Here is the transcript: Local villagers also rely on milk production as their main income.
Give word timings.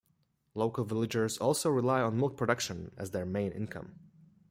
Local 0.55 0.83
villagers 0.83 1.37
also 1.37 1.69
rely 1.69 2.01
on 2.01 2.17
milk 2.19 2.35
production 2.35 2.91
as 2.97 3.11
their 3.11 3.23
main 3.23 3.51
income. 3.51 3.99